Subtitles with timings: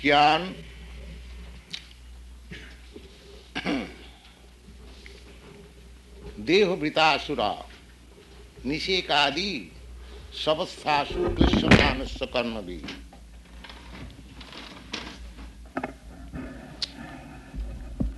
[0.00, 0.54] ज्ञान
[6.48, 7.50] देह वृतासुरा
[8.66, 9.50] निषेकादि
[10.44, 11.68] सबस्थासु कृष्ण
[12.34, 12.78] कर्म भी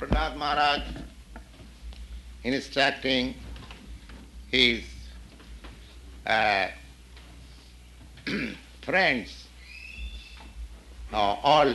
[0.00, 0.82] Prahlad Maharaj
[2.46, 3.32] in instructing
[8.84, 9.32] friends
[11.12, 11.74] all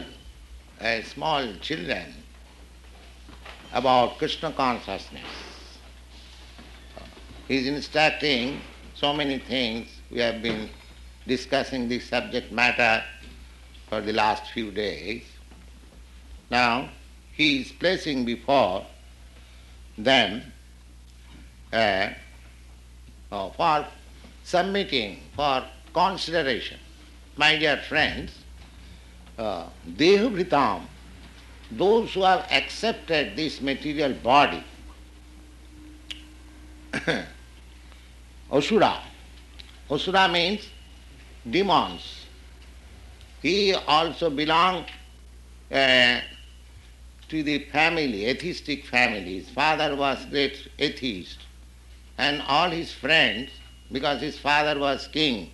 [1.04, 2.14] small children,
[3.73, 5.23] about Krishna consciousness.
[7.48, 8.62] He is instructing
[8.95, 9.88] so many things.
[10.09, 10.70] We have been
[11.28, 13.04] discussing this subject matter
[13.90, 15.23] for the last few days.
[16.50, 16.90] Now,
[17.34, 18.86] he is placing before
[19.98, 20.42] them
[21.72, 22.09] uh,
[23.30, 23.86] for
[24.44, 26.80] submitting for consideration.
[27.36, 28.31] My dear friends,
[29.38, 29.68] uh,
[31.72, 34.64] those who have accepted this material body,
[38.52, 39.00] Asura,
[39.89, 40.67] Asura means
[41.50, 42.25] demons.
[43.42, 44.86] He also belonged
[45.72, 46.22] uh,
[47.30, 49.40] to the family, atheistic family.
[49.40, 51.40] His father was great atheist,
[52.17, 53.52] and all his friends,
[53.92, 55.52] because his father was king,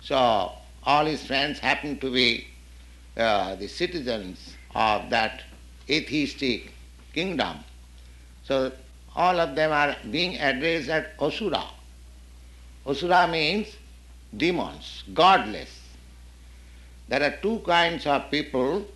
[0.00, 2.46] so all his friends happened to be
[3.16, 5.42] uh, the citizens of that
[5.88, 6.72] atheistic
[7.14, 7.58] kingdom.
[8.44, 8.72] So
[9.14, 11.64] all of them are being addressed as Asura.
[12.86, 13.68] Asura means
[14.36, 15.80] demons, godless.
[17.08, 18.86] There are two kinds of people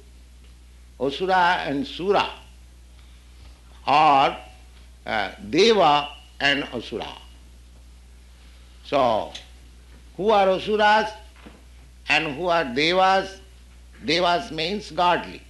[1.00, 2.28] Asura and Sura,
[3.86, 4.36] or
[5.06, 7.08] uh, Deva and Asura.
[8.84, 9.32] So,
[10.16, 11.08] who are Asuras
[12.08, 13.39] and who are Devas?
[14.04, 15.42] Devas means godly,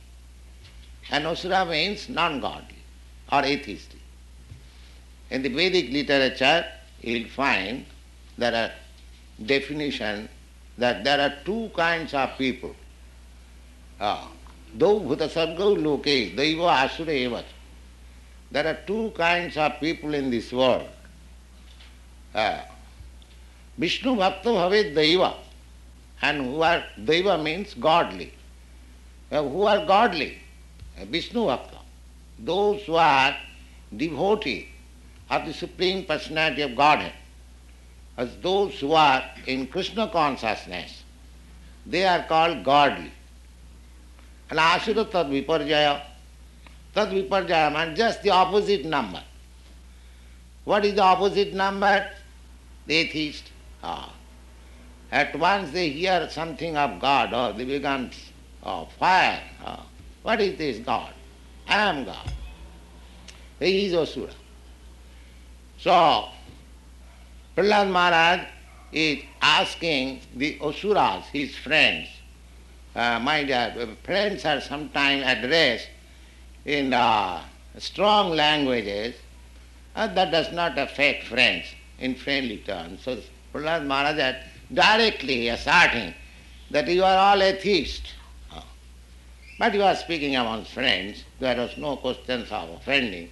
[1.10, 2.82] and Asura means non godly
[3.30, 4.00] or atheistic.
[5.30, 6.64] In the Vedic literature,
[7.00, 7.86] you'll find
[8.36, 8.72] there are
[9.46, 10.28] definition
[10.78, 12.74] that there are two kinds of people.
[14.00, 14.28] Ah,
[14.78, 15.54] Loke asura.
[18.52, 20.88] There are two kinds of people in this world.
[22.34, 22.64] Ah,
[23.78, 25.34] Vishnu bhakta bhavet daiva
[26.22, 28.32] and who are daiva means godly.
[29.30, 30.38] Uh, who are godly?
[31.00, 31.78] Uh, Vishnu Bhakta.
[32.38, 33.36] Those who are
[33.96, 34.68] devotee
[35.28, 37.12] of the Supreme Personality of Godhead,
[38.16, 41.04] as those who are in Krishna consciousness,
[41.86, 43.10] they are called godly.
[44.50, 46.02] And Asura Tad Viparyaya.
[46.94, 49.22] Tad Viparyaya means just the opposite number.
[50.64, 52.10] What is the opposite number?
[52.86, 53.44] The atheist.
[53.82, 54.12] Ah.
[55.12, 58.10] At once they hear something of God, or they become
[58.64, 59.40] oh, fire.
[60.22, 61.12] What is this God?
[61.68, 62.30] I am God.
[63.58, 64.32] He is Asura.
[65.78, 66.28] So,
[67.56, 68.46] Prahlad Maharaj
[68.92, 72.08] is asking the Asuras, his friends,
[72.94, 75.88] uh, my dear friends are sometimes addressed
[76.64, 77.42] in uh,
[77.78, 79.14] strong languages,
[79.94, 81.66] uh, that does not affect friends
[81.98, 83.02] in friendly terms.
[83.02, 83.18] So
[83.54, 84.34] Prahlad Maharaj is
[84.72, 86.14] directly asserting
[86.70, 88.12] that you are all atheists.
[89.60, 93.28] But you are speaking among friends, there was no questions of offending.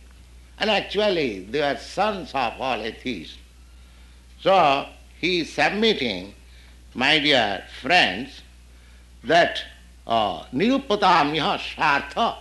[0.59, 3.39] And actually, they are sons of all atheists.
[4.39, 4.87] So,
[5.19, 6.35] he is submitting,
[6.93, 8.43] my dear friends,
[9.25, 9.63] that
[10.07, 12.37] uh, nirupatamya sartha,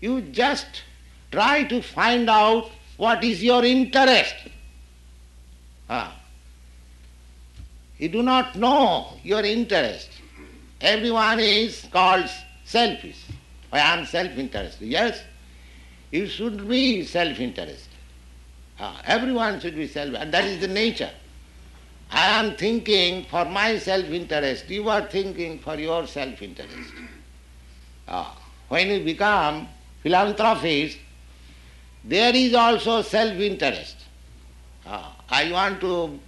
[0.00, 0.82] you just
[1.30, 4.36] try to find out what is your interest.
[5.86, 6.12] Uh,
[7.98, 10.08] you do not know your interest.
[10.80, 12.30] Everyone is called
[12.66, 13.24] selfish.
[13.72, 14.86] I am self-interested.
[14.86, 15.22] Yes,
[16.10, 17.94] you should be self-interested.
[18.78, 21.10] Uh, everyone should be self, and that is the nature.
[22.10, 26.92] I am thinking for my self-interest, you are thinking for your self-interest.
[28.06, 28.26] Uh,
[28.68, 29.68] when you become
[30.02, 30.98] philanthropist,
[32.04, 33.96] there is also self-interest.
[34.86, 36.18] Uh, I want to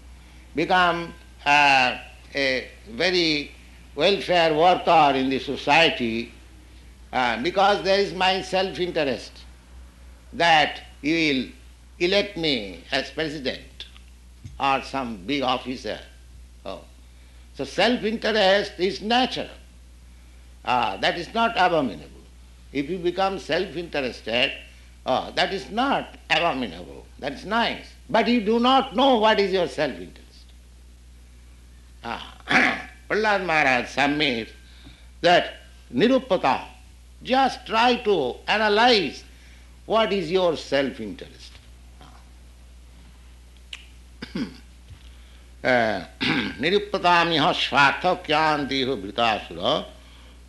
[0.55, 1.15] become
[1.47, 1.99] uh,
[2.35, 3.53] a very
[3.99, 6.33] welfare worker in the society
[7.13, 9.33] uh, because there is my self-interest
[10.33, 11.49] that you will
[11.99, 13.87] elect me as president
[14.61, 15.99] or some big officer.
[16.65, 16.83] Oh.
[17.55, 19.59] So self-interest is natural.
[20.65, 22.23] Ah, that is not abominable.
[22.73, 24.53] If you become self-interested,
[25.07, 27.05] oh, that is not abominable.
[27.19, 27.87] That is nice.
[28.09, 30.45] But you do not know what is your self-interest.
[32.05, 32.38] Ah.
[33.09, 34.53] Prahlad Maharaj submits
[35.23, 35.55] that
[35.95, 36.61] nirupata.
[37.23, 39.25] Just try to analyze
[39.87, 41.53] what is your self-interest.
[45.65, 49.59] निरुपताम यह स्वार्थ ज्ञान देह वृतासुर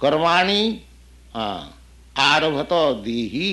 [0.02, 0.62] कर्माणी
[1.36, 2.74] आरभत
[3.06, 3.52] देही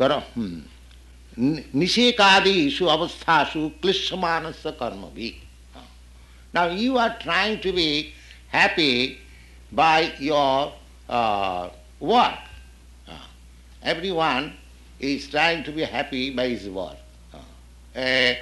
[0.00, 0.12] कर
[1.38, 5.30] निषेकादिषु अवस्थासु क्लिश्यमानस कर्म भी
[6.52, 8.14] Now you are trying to be
[8.48, 9.18] happy
[9.72, 10.72] by your
[11.08, 11.68] uh,
[12.00, 12.38] work.
[13.06, 13.12] Uh,
[13.82, 14.54] everyone
[14.98, 16.96] is trying to be happy by his work.
[17.32, 17.38] Uh,
[17.96, 18.38] a,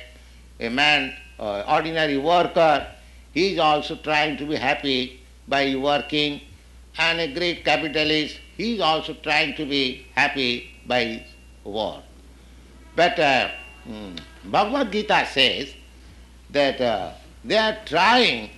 [0.61, 2.87] a man, uh, ordinary worker,
[3.33, 6.41] he is also trying to be happy by working,
[6.99, 11.23] and a great capitalist, he is also trying to be happy by his
[11.65, 12.03] work.
[12.95, 13.19] But
[13.85, 15.75] hmm, Bhagavad Gita says
[16.51, 16.81] that
[17.47, 18.51] they are trying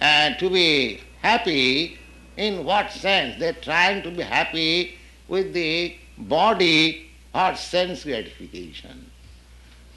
[0.00, 1.98] uh, to be happy.
[2.36, 3.38] In what sense?
[3.38, 4.94] They are trying to be happy
[5.28, 9.10] with the body or sense gratification.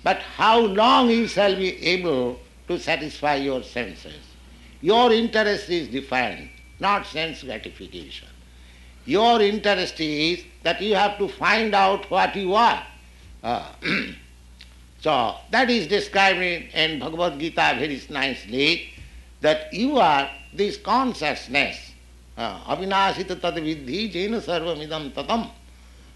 [0.04, 4.20] But how long you shall be able to satisfy your senses?
[4.82, 6.50] Your interest is different,
[6.80, 8.28] not sense gratification.
[9.06, 12.86] Your interest is that you have to find out what you are.
[13.44, 13.72] Uh,
[15.06, 18.90] So that is described in, Bhagavad Gita very nicely
[19.40, 21.92] that you are this consciousness.
[22.36, 25.52] Uh, Avinashita tad vidhi jena sarvamidam tatam.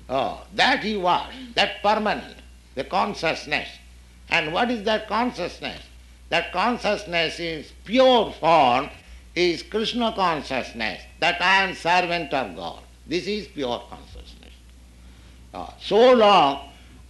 [0.09, 2.38] Uh, that you are, that permanent,
[2.74, 3.68] the consciousness.
[4.31, 5.83] And what is that consciousness?
[6.30, 8.89] That consciousness is pure form,
[9.36, 12.80] is Krishna consciousness, that I am servant of God.
[13.06, 14.56] This is pure consciousness.
[15.53, 16.69] Uh, so long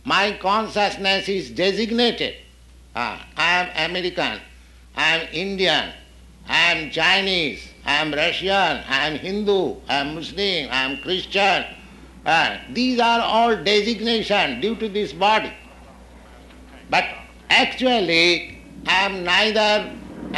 [0.09, 2.33] my consciousness is designated.
[2.95, 4.39] Ah, I am American,
[4.95, 5.91] I am Indian,
[6.47, 11.63] I am Chinese, I am Russian, I am Hindu, I am Muslim, I am Christian.
[12.25, 15.53] Ah, these are all designation due to this body.
[16.89, 17.05] But
[17.51, 18.57] actually,
[18.87, 19.93] I am neither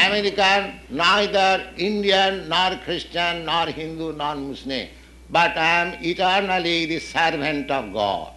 [0.08, 4.90] American, neither Indian, nor Christian, nor Hindu, nor Muslim,
[5.30, 8.34] but I am eternally the servant of God.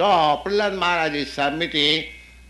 [0.00, 2.06] So Prahlad Maharaj is submitting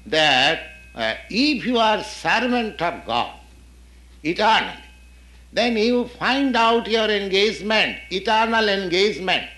[0.06, 0.60] that
[0.94, 3.40] uh, if you are servant of God
[4.22, 4.84] eternally,
[5.52, 9.48] then you find out your engagement, eternal engagement.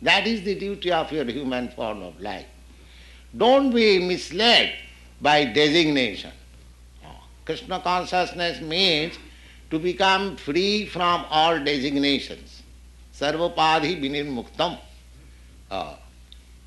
[0.00, 2.46] That is the duty of your human form of life.
[3.36, 4.72] Don't be misled
[5.20, 6.32] by designation.
[7.44, 9.18] Krishna consciousness means
[9.68, 12.62] to become free from all designations.
[13.14, 14.78] Sarvopadhi vinirmuktam.
[15.70, 15.96] Uh,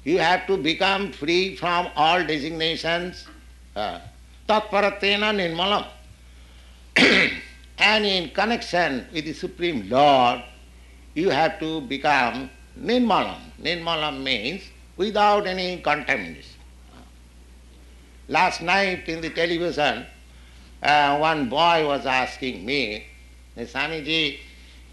[0.08, 3.28] you have to become free from all designations.
[3.76, 5.86] Tatparatena nirmalam.
[7.78, 10.42] and in connection with the Supreme Lord,
[11.14, 12.50] you have to become
[12.80, 13.36] nirmalam.
[13.62, 14.64] Nirmalam means
[14.96, 16.56] without any contamination.
[18.30, 20.06] Last night in the television,
[20.84, 23.08] uh, one boy was asking me,
[23.58, 24.40] Swamiji,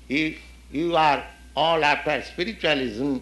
[0.08, 0.34] you,
[0.72, 1.22] you are
[1.54, 3.18] all after spiritualism,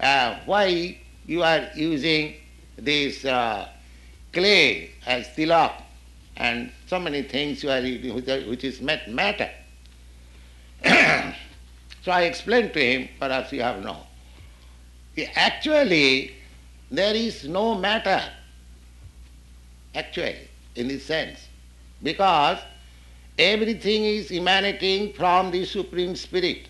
[0.00, 0.96] uh, why
[1.26, 2.34] you are using
[2.76, 3.68] this uh,
[4.32, 5.72] clay as tilak
[6.36, 7.82] and so many things you are
[8.48, 9.50] which is matter.
[12.02, 13.96] so I explained to him, perhaps you have no.
[15.34, 16.34] Actually,
[16.90, 18.22] there is no matter,
[19.94, 21.46] actually, in this sense,
[22.02, 22.58] because
[23.38, 26.69] everything is emanating from the Supreme Spirit.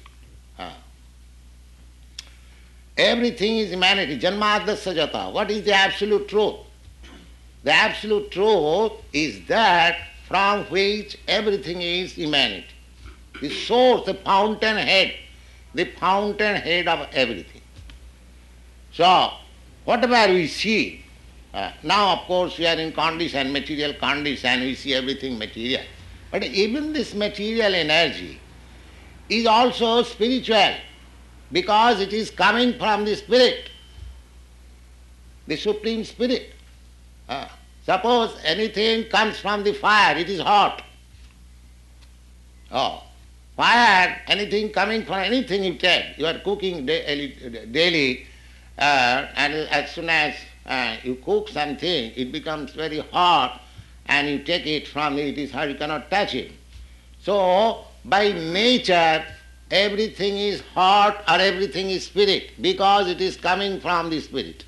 [3.00, 4.18] Everything is humanity.
[4.18, 5.32] Janmadya sajata.
[5.32, 6.56] What is the absolute truth?
[7.64, 9.96] The absolute truth is that
[10.28, 12.66] from which everything is humanity.
[13.40, 15.14] The source, the fountainhead,
[15.72, 17.62] the fountainhead of everything.
[18.92, 19.30] So,
[19.86, 21.02] whatever we see,
[21.54, 25.84] uh, now of course we are in condition, material condition, we see everything material.
[26.30, 28.38] But even this material energy
[29.30, 30.74] is also spiritual
[31.52, 33.70] because it is coming from the Spirit,
[35.46, 36.52] the Supreme Spirit.
[37.28, 37.48] Uh,
[37.84, 40.82] suppose anything comes from the fire, it is hot.
[42.72, 43.02] Oh,
[43.56, 48.26] fire, anything coming from anything you take, you are cooking daily,
[48.78, 50.34] uh, and as soon as
[50.66, 53.60] uh, you cook something, it becomes very hot
[54.06, 56.52] and you take it from it, it is hot, you cannot touch it.
[57.22, 59.24] So, by nature,
[59.70, 64.64] everything is hot or everything is spirit because it is coming from the spirit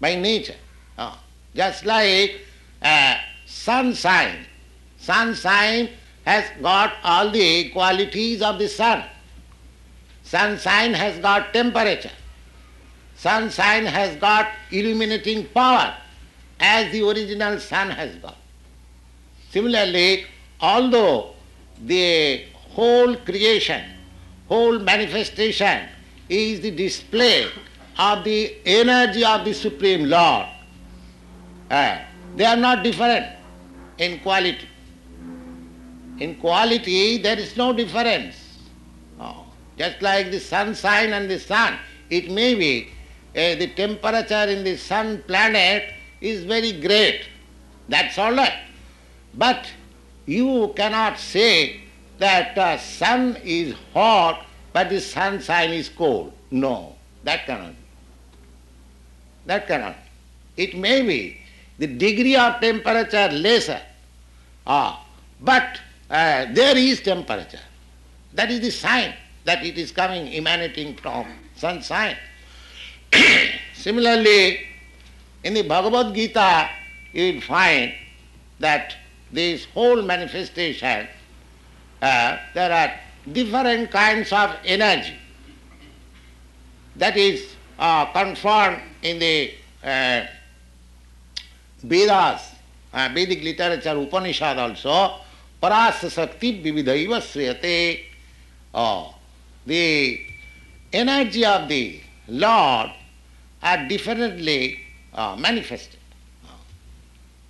[0.00, 0.56] by nature.
[0.98, 1.18] Oh.
[1.54, 2.40] Just like
[2.82, 4.46] uh, sunshine.
[4.98, 5.90] Sunshine
[6.24, 9.04] has got all the qualities of the sun.
[10.22, 12.12] Sunshine has got temperature.
[13.16, 15.94] Sunshine has got illuminating power
[16.58, 18.36] as the original sun has got.
[19.50, 20.24] Similarly,
[20.60, 21.34] although
[21.84, 23.82] the whole creation,
[24.48, 25.88] whole manifestation
[26.28, 27.46] is the display
[27.98, 30.46] of the energy of the Supreme Lord,
[31.70, 31.98] uh,
[32.36, 33.26] they are not different
[33.98, 34.68] in quality.
[36.18, 38.58] In quality, there is no difference.
[39.20, 39.44] Oh,
[39.78, 42.88] just like the sunshine and the sun, it may be
[43.34, 47.22] uh, the temperature in the sun planet is very great.
[47.88, 48.60] That's all right.
[49.34, 49.70] But
[50.26, 51.80] you cannot say
[52.20, 56.32] that sun is hot but the sunshine is cold.
[56.50, 57.76] No, that cannot be.
[59.46, 59.96] That cannot
[60.56, 60.62] be.
[60.62, 61.38] It may be
[61.78, 63.80] the degree of temperature lesser,
[64.66, 65.04] ah,
[65.40, 67.60] but uh, there is temperature.
[68.34, 72.16] That is the sign that it is coming, emanating from sunshine.
[73.74, 74.60] Similarly,
[75.42, 76.68] in the Bhagavad Gita,
[77.12, 77.94] you will find
[78.58, 78.94] that
[79.32, 81.08] this whole manifestation,
[82.02, 82.92] uh, there are
[83.32, 85.14] different kinds of energy
[86.96, 89.52] that is uh, confirmed in the
[89.82, 90.26] uh,
[91.82, 92.54] Vedas,
[92.92, 95.14] uh, Vedic literature, Upanishad also,
[95.62, 98.04] Parasa Sakti Vividhaiva Sriyate.
[98.74, 99.14] Oh,
[99.66, 100.20] the
[100.92, 102.90] energy of the Lord
[103.62, 104.80] are differently
[105.14, 105.98] uh, manifested.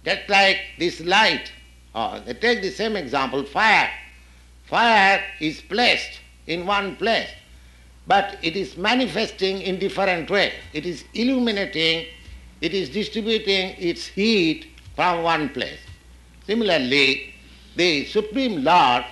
[0.04, 1.52] Just like this light,
[1.94, 3.90] uh, take the same example, fire.
[4.70, 7.28] Fire is placed in one place,
[8.06, 10.52] but it is manifesting in different way.
[10.72, 12.06] It is illuminating,
[12.60, 15.80] it is distributing its heat from one place.
[16.46, 17.34] Similarly,
[17.74, 19.04] the Supreme Lord,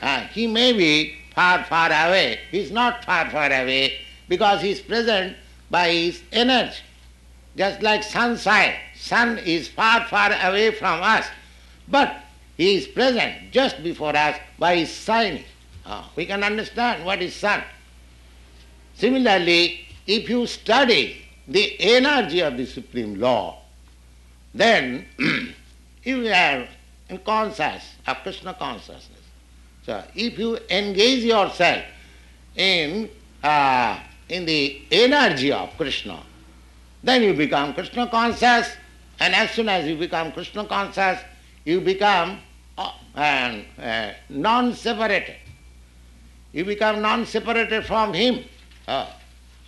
[0.00, 2.38] uh, he may be far, far away.
[2.52, 3.98] He is not far, far away
[4.28, 5.36] because he is present
[5.72, 6.78] by his energy.
[7.56, 11.26] Just like sunshine, sun is far, far away from us,
[11.88, 12.14] but
[12.60, 15.44] he is present just before us by his shining.
[15.86, 17.62] Ah, we can understand what is sun.
[18.96, 23.62] Similarly, if you study the energy of the Supreme Law,
[24.52, 25.06] then
[26.04, 26.68] you are
[27.24, 29.24] conscious of Krishna consciousness.
[29.86, 31.82] So if you engage yourself
[32.56, 33.08] in,
[33.42, 36.22] uh, in the energy of Krishna,
[37.02, 38.76] then you become Krishna conscious,
[39.18, 41.20] and as soon as you become Krishna conscious,
[41.64, 42.38] you become
[43.14, 45.36] uh, uh, non-separated.
[46.52, 48.44] You become non-separated from him.
[48.88, 49.06] Uh,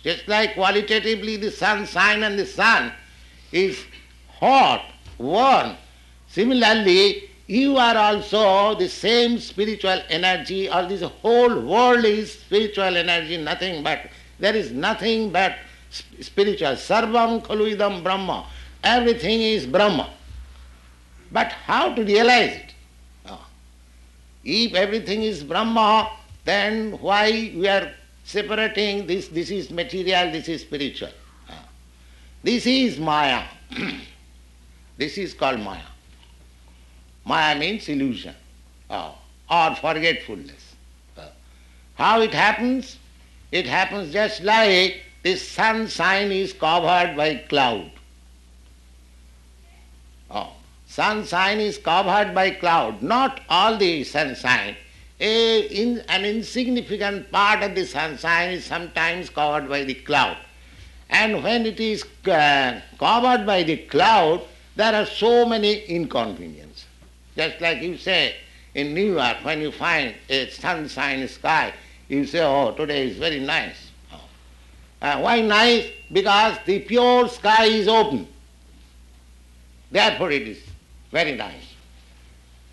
[0.03, 2.91] just like qualitatively the sunshine and the sun
[3.51, 3.85] is
[4.39, 4.83] hot,
[5.17, 5.77] warm.
[6.27, 13.37] Similarly, you are also the same spiritual energy, or this whole world is spiritual energy,
[13.37, 14.07] nothing but,
[14.39, 15.55] there is nothing but
[16.19, 16.73] spiritual.
[16.73, 18.45] Sarvam khaluidam Brahma.
[18.83, 20.09] Everything is Brahma.
[21.31, 22.72] But how to realize it?
[24.43, 24.49] Ah.
[24.49, 26.11] If everything is Brahma,
[26.45, 27.91] then why we are
[28.23, 31.11] separating this, this is material, this is spiritual.
[31.49, 31.65] Ah.
[32.43, 33.43] This is Maya.
[34.97, 35.81] this is called Maya.
[37.25, 38.35] Maya means illusion
[38.89, 39.11] uh,
[39.49, 40.75] or forgetfulness.
[41.17, 41.27] Uh,
[41.95, 42.97] how it happens?
[43.51, 47.91] It happens just like this sunshine is covered by cloud.
[50.93, 54.75] Oh, sunshine is covered by cloud, not all the sunshine.
[55.19, 60.37] A, in, an insignificant part of the sunshine is sometimes covered by the cloud.
[61.09, 64.41] And when it is uh, covered by the cloud,
[64.75, 66.85] there are so many inconveniences.
[67.35, 68.35] Just like you say
[68.75, 71.73] in New York, when you find a sunshine sky,
[72.07, 73.91] you say, oh, today is very nice.
[75.01, 75.89] Uh, why nice?
[76.11, 78.27] Because the pure sky is open.
[79.91, 80.72] Therefore it is
[81.13, 81.75] very nice.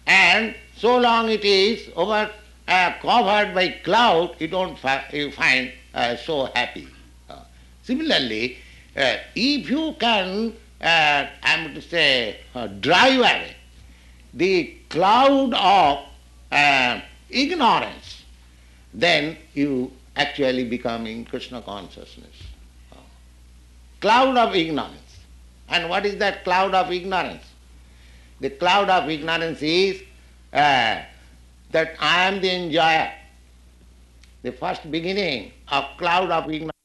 [0.06, 2.30] And so long it is over
[2.66, 6.88] uh, covered by cloud, you don't fi- you find uh, so happy.
[7.28, 7.40] Uh,
[7.82, 8.56] similarly,
[8.96, 13.56] uh, if you can, uh, I'm to say, uh, drive away
[14.32, 16.06] the cloud of
[17.28, 18.24] ignorance,
[18.94, 22.36] then you actually becoming Krishna consciousness.
[24.00, 25.18] Cloud of ignorance.
[25.68, 27.49] And what is that cloud of ignorance?
[28.40, 30.02] The cloud of ignorance is
[30.52, 31.02] uh,
[31.70, 33.12] that I am the enjoyer.
[34.42, 36.79] The first beginning of cloud of ignorance.